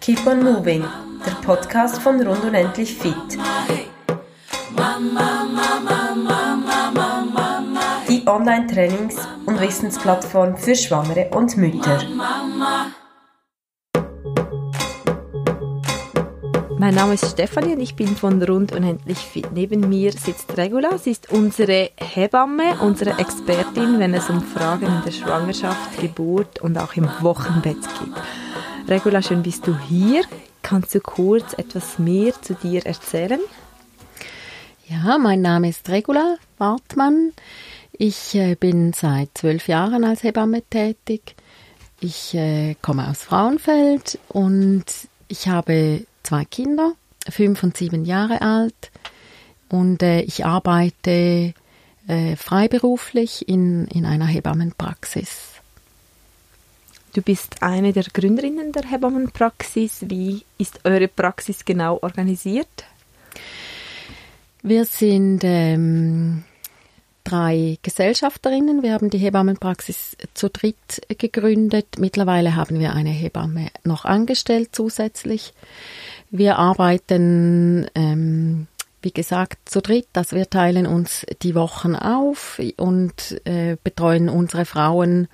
[0.00, 0.84] Keep on Moving,
[1.26, 3.14] der Podcast von Rund und Endlich Fit.
[8.08, 11.98] Die Online-Trainings- und Wissensplattform für Schwangere und Mütter.
[16.78, 19.50] Mein Name ist Stefanie und ich bin von Rund und Endlich Fit.
[19.52, 20.98] Neben mir sitzt Regula.
[20.98, 26.76] Sie ist unsere Hebamme, unsere Expertin, wenn es um Fragen in der Schwangerschaft, Geburt und
[26.76, 28.90] auch im Wochenbett geht.
[28.90, 30.22] Regula, schön bist du hier.
[30.60, 33.40] Kannst du kurz etwas mehr zu dir erzählen?
[34.86, 37.32] Ja, mein Name ist Regula Wartmann.
[37.92, 41.36] Ich äh, bin seit zwölf Jahren als Hebamme tätig.
[42.00, 44.84] Ich äh, komme aus Frauenfeld und
[45.28, 46.92] ich habe zwei Kinder,
[47.28, 48.90] fünf und sieben Jahre alt.
[49.68, 51.54] Und äh, ich arbeite
[52.08, 55.52] äh, freiberuflich in, in einer Hebammenpraxis.
[57.14, 60.04] Du bist eine der Gründerinnen der Hebammenpraxis.
[60.08, 62.84] Wie ist eure Praxis genau organisiert?
[64.62, 66.44] Wir sind ähm,
[67.24, 68.82] drei Gesellschafterinnen.
[68.82, 71.98] Wir haben die Hebammenpraxis zu dritt gegründet.
[71.98, 75.52] Mittlerweile haben wir eine Hebamme noch angestellt zusätzlich.
[76.38, 78.66] Wir arbeiten, ähm,
[79.02, 80.08] wie gesagt, zu dritt.
[80.14, 85.28] Also wir teilen uns die Wochen auf und äh, betreuen unsere Frauen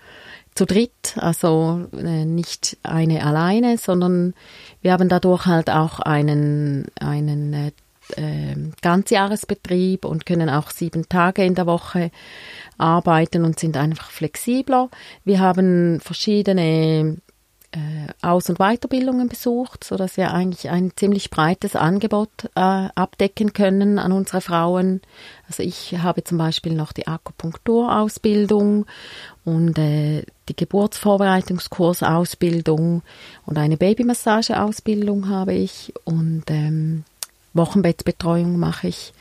[0.54, 4.34] zu dritt, also äh, nicht eine alleine, sondern
[4.82, 7.72] wir haben dadurch halt auch einen, einen äh,
[8.16, 12.10] äh, Ganzjahresbetrieb und können auch sieben Tage in der Woche
[12.76, 14.90] arbeiten und sind einfach flexibler.
[15.24, 17.16] Wir haben verschiedene
[18.20, 23.98] Aus- und Weiterbildungen besucht, so dass wir eigentlich ein ziemlich breites Angebot äh, abdecken können
[23.98, 25.00] an unsere Frauen.
[25.48, 28.84] Also ich habe zum Beispiel noch die Akupunkturausbildung
[29.44, 33.00] und äh, die Geburtsvorbereitungskursausbildung
[33.46, 37.04] und eine Babymassageausbildung habe ich und ähm,
[37.54, 39.14] Wochenbettbetreuung mache ich.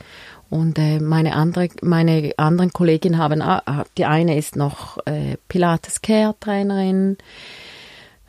[0.50, 3.62] Und äh, meine, andere, meine anderen Kolleginnen haben, äh,
[3.98, 7.18] die eine ist noch äh, Pilates Care Trainerin, äh,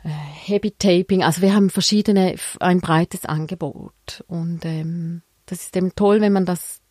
[0.09, 1.23] Heavy Taping.
[1.23, 4.23] Also wir haben verschiedene, ein breites Angebot.
[4.27, 6.81] Und ähm, das ist eben toll, wenn man das,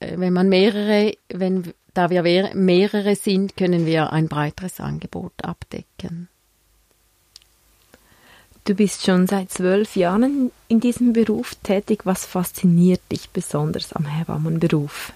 [0.00, 2.22] äh, wenn man mehrere, wenn da wir
[2.54, 6.28] mehrere sind, können wir ein breiteres Angebot abdecken.
[8.64, 12.00] Du bist schon seit zwölf Jahren in diesem Beruf tätig.
[12.04, 15.12] Was fasziniert dich besonders am Hebammenberuf?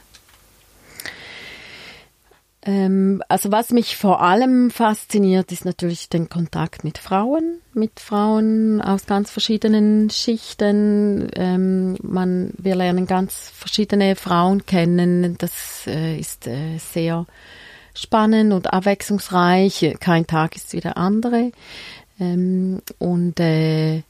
[2.70, 8.80] Ähm, also was mich vor allem fasziniert, ist natürlich den Kontakt mit Frauen, mit Frauen
[8.80, 11.28] aus ganz verschiedenen Schichten.
[11.34, 15.36] Ähm, man, wir lernen ganz verschiedene Frauen kennen.
[15.38, 17.26] Das äh, ist äh, sehr
[17.92, 19.96] spannend und abwechslungsreich.
[19.98, 21.50] Kein Tag ist wie der andere.
[22.20, 24.02] Ähm, und äh,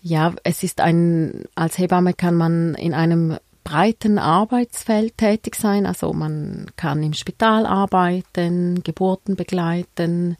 [0.00, 5.86] ja, es ist ein, als Hebamme kann man in einem breiten Arbeitsfeld tätig sein.
[5.86, 10.36] Also man kann im Spital arbeiten, Geburten begleiten,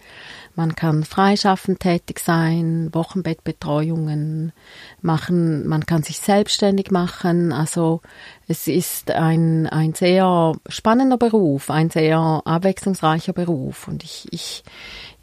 [0.55, 4.53] man kann freischaffend tätig sein, Wochenbettbetreuungen
[5.03, 7.53] machen, man kann sich selbstständig machen.
[7.53, 8.01] Also
[8.47, 14.63] es ist ein, ein sehr spannender Beruf, ein sehr abwechslungsreicher Beruf und ich, ich,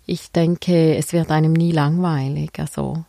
[0.05, 2.51] ich denke, es wird einem nie langweilig.
[2.59, 3.05] Also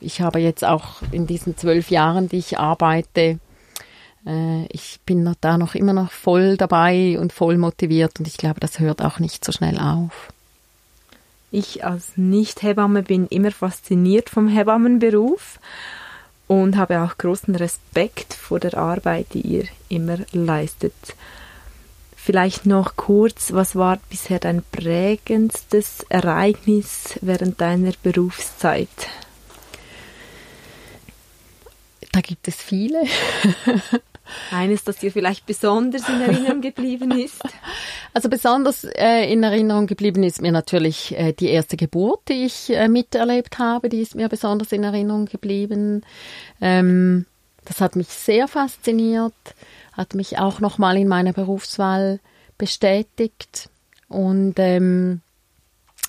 [0.00, 3.38] ich habe jetzt auch in diesen zwölf Jahren, die ich arbeite,
[4.26, 8.60] äh, ich bin da noch immer noch voll dabei und voll motiviert und ich glaube,
[8.60, 10.32] das hört auch nicht so schnell auf.
[11.50, 15.60] Ich als Nicht-Hebamme bin immer fasziniert vom Hebammenberuf
[16.48, 20.94] und habe auch großen Respekt vor der Arbeit, die ihr immer leistet.
[22.16, 28.88] Vielleicht noch kurz, was war bisher dein prägendstes Ereignis während deiner Berufszeit?
[32.12, 33.02] Da gibt es viele.
[34.50, 37.42] Eines, das dir vielleicht besonders in Erinnerung geblieben ist?
[38.16, 42.70] Also besonders äh, in Erinnerung geblieben ist mir natürlich äh, die erste Geburt, die ich
[42.70, 43.88] äh, miterlebt habe.
[43.88, 46.02] Die ist mir besonders in Erinnerung geblieben.
[46.60, 47.26] Ähm,
[47.64, 49.34] das hat mich sehr fasziniert,
[49.94, 52.20] hat mich auch nochmal in meiner Berufswahl
[52.56, 53.68] bestätigt
[54.08, 55.20] und ähm,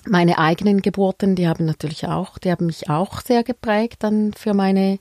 [0.08, 4.54] meine eigenen Geburten, die haben natürlich auch, die haben mich auch sehr geprägt dann für
[4.54, 4.98] meine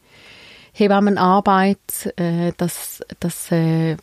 [0.76, 3.96] Hebammenarbeit, äh, das, das äh,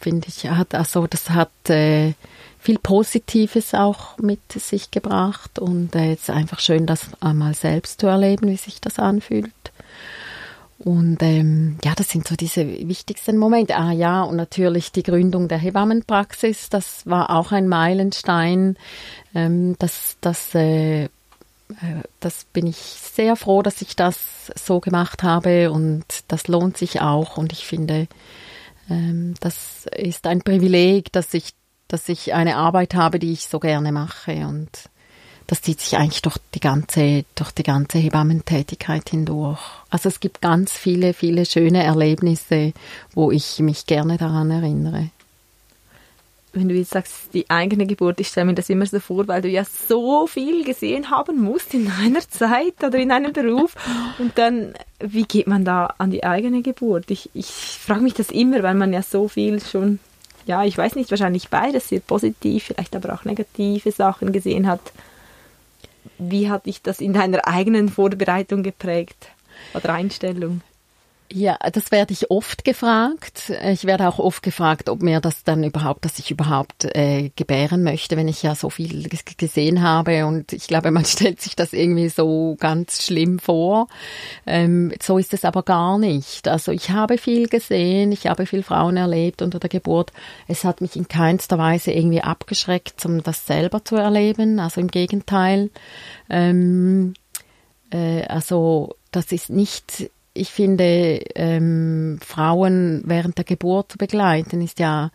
[0.00, 2.14] finde ich, hat also das hat äh,
[2.58, 8.00] viel Positives auch mit sich gebracht und äh, es ist einfach schön, das einmal selbst
[8.00, 9.52] zu erleben, wie sich das anfühlt.
[10.78, 13.76] Und ähm, ja, das sind so diese wichtigsten Momente.
[13.76, 18.76] Ah ja, und natürlich die Gründung der Hebammenpraxis, das war auch ein Meilenstein.
[19.34, 21.08] Ähm, das, das, äh,
[22.20, 27.00] das bin ich sehr froh, dass ich das so gemacht habe und das lohnt sich
[27.00, 27.36] auch.
[27.36, 28.08] Und ich finde,
[28.90, 31.54] ähm, das ist ein Privileg, dass ich,
[31.88, 34.70] dass ich eine Arbeit habe, die ich so gerne mache und
[35.46, 39.60] das zieht sich eigentlich durch die ganze, durch die ganze Hebammentätigkeit hindurch.
[39.90, 42.72] Also es gibt ganz viele, viele schöne Erlebnisse,
[43.12, 45.10] wo ich mich gerne daran erinnere.
[46.54, 49.42] Wenn du jetzt sagst, die eigene Geburt, ich stelle mir das immer so vor, weil
[49.42, 53.74] du ja so viel gesehen haben musst in einer Zeit oder in einem Beruf.
[54.20, 57.10] Und dann, wie geht man da an die eigene Geburt?
[57.10, 59.98] Ich, ich frage mich das immer, weil man ja so viel schon,
[60.46, 64.92] ja, ich weiß nicht, wahrscheinlich beides sehr positiv, vielleicht aber auch negative Sachen gesehen hat.
[66.18, 69.28] Wie hat dich das in deiner eigenen Vorbereitung geprägt
[69.74, 70.60] oder Einstellung?
[71.36, 73.52] Ja, das werde ich oft gefragt.
[73.64, 77.82] Ich werde auch oft gefragt, ob mir das dann überhaupt, dass ich überhaupt äh, gebären
[77.82, 80.26] möchte, wenn ich ja so viel gesehen habe.
[80.26, 83.88] Und ich glaube, man stellt sich das irgendwie so ganz schlimm vor.
[84.46, 86.46] Ähm, so ist es aber gar nicht.
[86.46, 90.12] Also ich habe viel gesehen, ich habe viel Frauen erlebt unter der Geburt.
[90.46, 94.60] Es hat mich in keinster Weise irgendwie abgeschreckt, um das selber zu erleben.
[94.60, 95.70] Also im Gegenteil.
[96.30, 97.14] Ähm,
[97.90, 104.80] äh, also das ist nicht ich finde, ähm, Frauen während der Geburt zu begleiten, ist
[104.80, 105.10] ja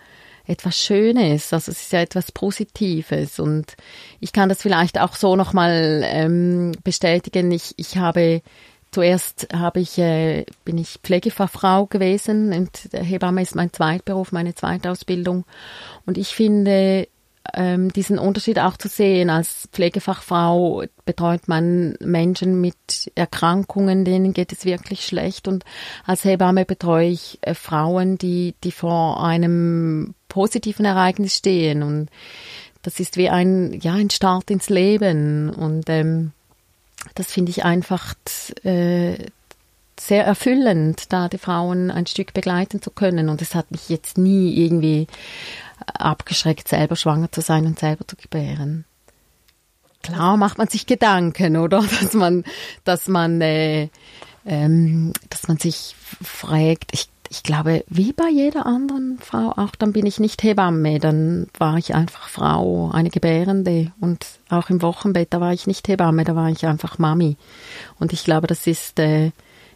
[0.48, 3.40] etwas Schönes, also es ist ja etwas Positives.
[3.40, 3.76] Und
[4.20, 7.52] ich kann das vielleicht auch so nochmal ähm, bestätigen.
[7.52, 8.42] Ich, ich habe
[8.92, 15.46] zuerst habe ich äh, bin ich Pflegefachfrau gewesen und Hebamme ist mein Zweitberuf, meine Zweitausbildung.
[16.08, 17.08] Und ich finde
[17.54, 19.30] ähm, diesen Unterschied auch zu sehen.
[19.30, 25.48] Als Pflegefachfrau betreut man Menschen mit Erkrankungen, denen geht es wirklich schlecht.
[25.48, 25.66] Und
[26.06, 31.84] als Hebamme betreue ich äh, Frauen, die, die vor einem positiven Ereignis stehen.
[31.84, 32.10] Und
[32.82, 35.50] das ist wie ein, ja, ein Start ins Leben.
[35.50, 36.32] Und ähm,
[37.16, 38.14] das finde ich einfach
[38.64, 39.18] äh,
[40.00, 43.30] sehr erfüllend, da die Frauen ein Stück begleiten zu können.
[43.30, 45.08] Und es hat mich jetzt nie irgendwie
[45.86, 48.86] abgeschreckt, selber schwanger zu sein und selber zu gebären.
[50.02, 51.84] Klar macht man sich Gedanken, oder?
[52.02, 52.44] Dass man,
[52.84, 53.90] dass man, äh,
[54.46, 59.94] ähm, dass man sich fragt, ich, ich glaube, wie bei jeder anderen Frau auch, dann
[59.94, 65.34] bin ich nicht Hebamme, dann war ich einfach Frau, eine Gebärende und auch im Wochenbett,
[65.34, 67.38] da war ich nicht Hebamme, da war ich einfach Mami.
[68.00, 69.32] Und ich glaube, das ist äh,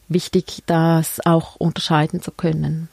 [0.08, 2.90] wichtig, das auch unterscheiden zu können.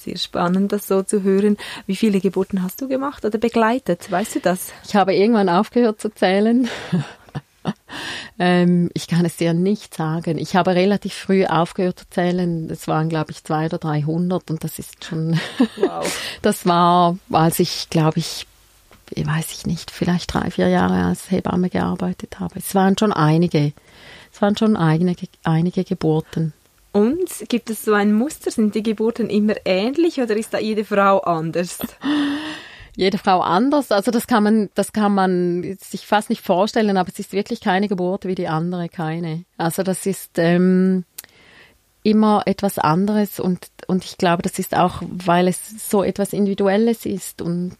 [0.00, 1.58] Sehr spannend, das so zu hören.
[1.84, 4.10] Wie viele Geburten hast du gemacht oder begleitet?
[4.10, 4.72] Weißt du das?
[4.88, 6.70] Ich habe irgendwann aufgehört zu zählen.
[8.38, 10.38] ähm, ich kann es dir nicht sagen.
[10.38, 12.70] Ich habe relativ früh aufgehört zu zählen.
[12.70, 15.38] Es waren, glaube ich, zwei oder 300 und das ist schon,
[15.76, 16.10] wow.
[16.40, 18.46] das war, als ich, glaube ich,
[19.14, 22.58] weiß ich nicht, vielleicht drei, vier Jahre als Hebamme gearbeitet habe.
[22.58, 23.74] Es waren schon einige,
[24.32, 26.54] es waren schon einige, einige Geburten.
[26.92, 28.50] Und gibt es so ein Muster?
[28.50, 31.78] Sind die Geburten immer ähnlich oder ist da jede Frau anders?
[32.96, 33.92] jede Frau anders.
[33.92, 37.60] Also das kann man, das kann man sich fast nicht vorstellen, aber es ist wirklich
[37.60, 39.44] keine Geburt wie die andere, keine.
[39.56, 41.04] Also das ist ähm,
[42.02, 47.06] immer etwas anderes und, und ich glaube, das ist auch, weil es so etwas Individuelles
[47.06, 47.76] ist und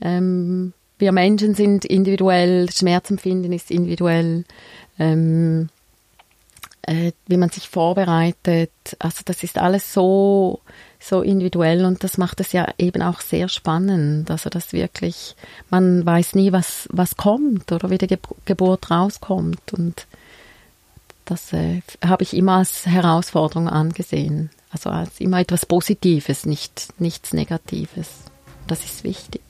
[0.00, 4.44] ähm, wir Menschen sind individuell, Schmerzempfinden ist individuell.
[4.98, 5.70] Ähm,
[6.82, 8.70] äh, wie man sich vorbereitet.
[8.98, 10.60] Also das ist alles so,
[10.98, 14.30] so individuell und das macht es ja eben auch sehr spannend.
[14.30, 15.36] Also das wirklich,
[15.70, 20.06] man weiß nie, was, was kommt oder wie die Ge Geburt rauskommt und
[21.24, 24.50] das äh, habe ich immer als Herausforderung angesehen.
[24.70, 28.08] Also als immer etwas Positives, nicht nichts Negatives.
[28.66, 29.42] Das ist wichtig.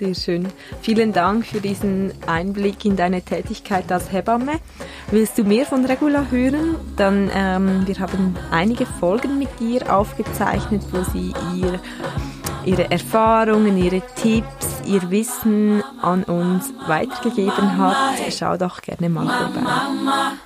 [0.00, 0.48] Sehr schön.
[0.80, 4.52] Vielen Dank für diesen Einblick in deine Tätigkeit als Hebamme.
[5.10, 6.76] Willst du mehr von Regula hören?
[6.96, 11.78] Dann, ähm, wir haben einige Folgen mit dir aufgezeichnet, wo sie ihr,
[12.64, 18.32] ihre Erfahrungen, ihre Tipps, ihr Wissen an uns weitergegeben hat.
[18.32, 20.40] Schau doch gerne mal vorbei.